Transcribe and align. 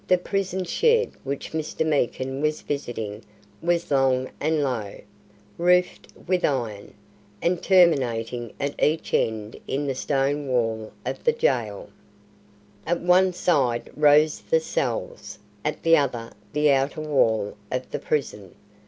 The 0.07 0.17
prison 0.17 0.63
shed 0.63 1.11
which 1.23 1.51
Mr. 1.51 1.85
Meekin 1.85 2.41
was 2.41 2.63
visiting 2.63 3.21
was 3.61 3.91
long 3.91 4.31
and 4.39 4.63
low, 4.63 4.99
roofed 5.59 6.07
with 6.25 6.43
iron, 6.43 6.95
and 7.39 7.61
terminating 7.61 8.51
at 8.59 8.73
each 8.83 9.13
end 9.13 9.57
in 9.67 9.85
the 9.85 9.93
stone 9.93 10.47
wall 10.47 10.91
of 11.05 11.23
the 11.23 11.31
gaol. 11.33 11.89
At 12.87 12.99
one 13.01 13.31
side 13.31 13.91
rose 13.95 14.39
the 14.41 14.59
cells, 14.59 15.37
at 15.63 15.83
the 15.83 15.97
other 15.97 16.31
the 16.51 16.71
outer 16.71 17.01
wall 17.01 17.55
of 17.71 17.91
the 17.91 17.99
prison. 17.99 18.55